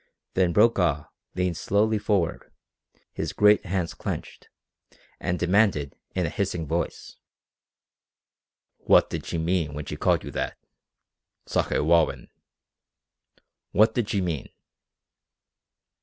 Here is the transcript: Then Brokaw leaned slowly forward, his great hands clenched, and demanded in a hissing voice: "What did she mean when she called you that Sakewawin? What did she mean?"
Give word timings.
Then 0.33 0.51
Brokaw 0.51 1.05
leaned 1.35 1.57
slowly 1.57 1.99
forward, 1.99 2.51
his 3.13 3.33
great 3.33 3.63
hands 3.67 3.93
clenched, 3.93 4.49
and 5.19 5.37
demanded 5.37 5.95
in 6.15 6.25
a 6.25 6.29
hissing 6.29 6.65
voice: 6.65 7.17
"What 8.77 9.11
did 9.11 9.27
she 9.27 9.37
mean 9.37 9.75
when 9.75 9.85
she 9.85 9.97
called 9.97 10.23
you 10.23 10.31
that 10.31 10.57
Sakewawin? 11.45 12.29
What 13.73 13.93
did 13.93 14.09
she 14.09 14.21
mean?" 14.21 14.49